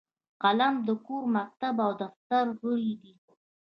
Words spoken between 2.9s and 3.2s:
دی